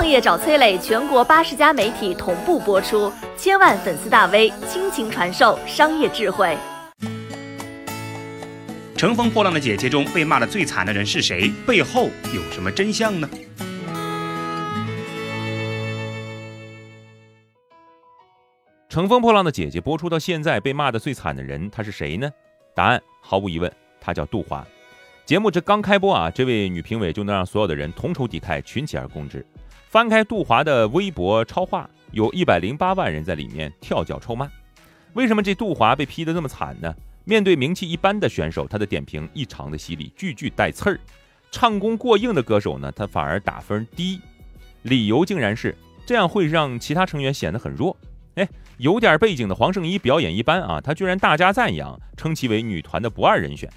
[0.00, 6.56] 创业找崔磊，全国八十家媒体同步播出，千万粉丝大 V 倾情传授商业智慧。
[8.96, 11.52] 乘风破浪的姐姐中被骂的最惨的人是谁？
[11.66, 13.28] 背后有什么真相呢？
[18.88, 22.30] 乘风破浪的姐姐播出到现在，被骂的最惨的人他是谁呢？
[22.74, 23.70] 答案毫无疑问，
[24.00, 24.66] 她叫杜华。
[25.26, 29.44] 节目这刚开播啊，这位女评委就能让所有的人同仇敌忾，群起而攻之。
[29.90, 34.48] 翻开杜华的微博超话，有一百零八万人在里面跳脚臭骂。
[35.14, 36.94] 为什么这杜华被批得这么惨呢？
[37.24, 40.96] 面对名气一般的选手，他的点评异常的犀利，句句带刺儿；
[41.50, 44.20] 唱功过硬的歌手呢，他反而打分低。
[44.82, 47.96] 理由竟然是这样会让其他成员显得很弱。
[48.36, 53.68] 哎，有点背景的黄圣依表演一般啊，他居然大加赞扬，称其为女团的不二人选。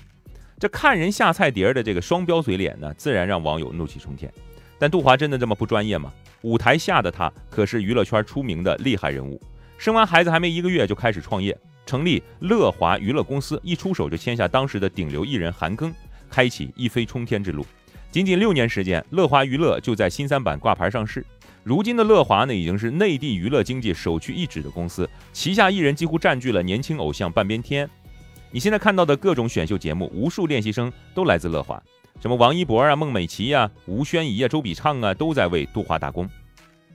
[0.63, 4.31] 这看人下菜碟的这个双标嘴脸呢，自然让网友怒气冲天。
[4.80, 6.09] 但杜华真的这么不专业吗？
[6.44, 9.38] 舞台下的他可是娱乐圈出名的厉害人物，
[9.77, 11.53] 生完孩子还没一个月就开始创业，
[11.86, 15.92] 成立乐华娱乐公司，一出手就签下当时的顶流艺人韩庚，
[16.30, 17.66] 开启一飞冲天之路。
[18.09, 21.25] 仅仅六年时间，乐华娱乐就在新三板挂牌上市。
[21.66, 27.89] 如今的乐华呢，已经是内地娱乐经济首屈一指的公司，旗下艺人几乎占据了年轻偶像半边天。
[28.54, 31.82] 你现在看到的各种选秀节目，无数练习生都来自乐华，
[32.22, 36.30] 什么王一博啊、孟美岐呀、吴宣仪啊、周笔畅啊，都在为杜华打工。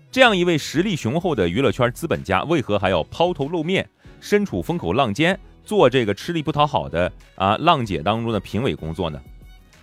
[0.08, 3.84] 这样一位实力雄厚的娱乐圈资本家，为何还要抛头露面，
[4.20, 9.20] 身处风口浪尖，做这个吃力不讨好的啊浪姐当中的评委工作呢？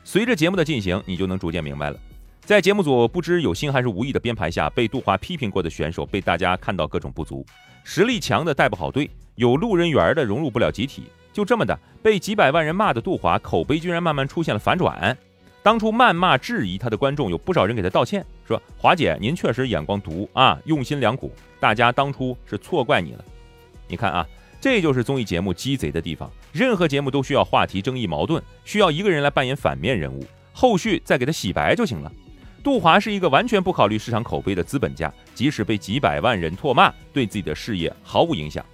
[0.05, 1.99] 随着节目的进行，你就能逐渐明白了。
[2.39, 7.45] 在节目组不知有心还是无意的编排下，被杜华批评过的选手，被大家看到各种不足，
[7.83, 11.03] 实力强的带不好队，有路人缘的融入不了集体。
[11.35, 15.15] 就这么的，被几百万人骂的杜华，口碑居然慢慢出现了反转。
[15.61, 23.25] 当初谩骂质疑他的观众，有不少人给他道歉，说华姐您确实眼光毒啊，用心良苦，大家当初是错怪你了。
[23.85, 24.25] 你看啊，
[24.61, 26.31] 这就是综艺节目鸡贼的地方。
[26.53, 32.09] 任何节目都需要话题、争议、矛盾，需要一个人来扮演反面人物，后续再给他洗白就行了。
[32.63, 38.65] 杜华是一个完全不考虑市场口碑的资本家，即使被几百万人唾骂，对自己的事业毫无影响。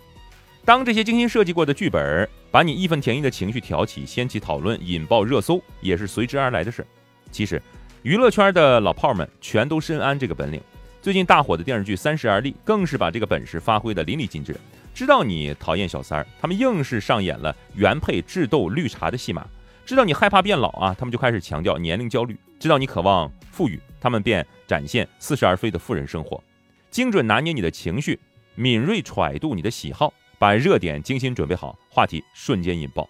[0.63, 6.85] 当这些精心设计过的剧本把你义愤填膺的情绪挑起，掀起讨论，引爆热搜，也是随之而来的事。
[7.31, 7.62] 其实，
[8.03, 10.62] 娱乐圈的老炮们全都深谙这个本领。
[11.01, 14.53] 最近大火的电视剧《三十而立》更是把这个本事发挥得淋漓尽致。
[14.94, 19.41] 知道你讨厌小三儿，他们硬是上演了原配智斗绿茶的戏码；
[19.85, 26.44] 知道你害怕变老啊，他们就开始强调年龄焦虑；知道你渴望富裕，他们便展现似是而非的富人生活，
[26.89, 28.19] 精准拿捏你的情绪，
[28.56, 30.13] 敏锐揣度你的喜好。
[30.41, 33.07] 把热点精心准备好，话题瞬间引爆。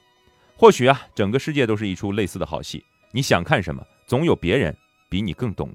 [0.58, 2.84] 或许啊，整个世界都是一出类似的好戏。
[3.14, 4.75] 你想看什么，总有别人
[5.09, 5.70] 比你更懂。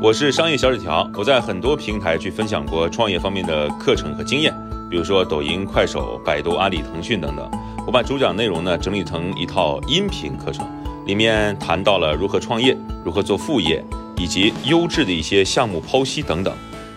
[0.00, 4.54] 我是商业小纸条，我在很多平台去分享过创业方面的课程和经验，
[4.88, 7.50] 比如说抖音、快手、百度、阿里、腾讯等等。
[7.84, 10.64] 我把主讲内容呢整理成一套音频课程，
[11.04, 13.84] 里面谈到了如何创业、如何做副业，
[14.16, 16.56] 以及优质的一些项目剖析等等。